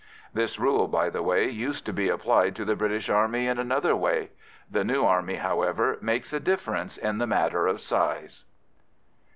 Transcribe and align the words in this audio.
This 0.33 0.57
rule, 0.57 0.87
by 0.87 1.11
the 1.11 1.21
way, 1.21 1.47
used 1.47 1.85
to 1.85 1.93
be 1.93 2.09
applied 2.09 2.55
to 2.55 2.65
the 2.65 2.75
British 2.75 3.07
Army 3.07 3.45
in 3.45 3.59
another 3.59 3.95
way: 3.95 4.31
the 4.67 4.83
new 4.83 5.05
army, 5.05 5.35
however, 5.35 5.99
makes 6.01 6.33
a 6.33 6.39
difference 6.39 6.97
in 6.97 7.19
the 7.19 7.27
matter 7.27 7.67
of 7.67 7.79
size. 7.81 8.45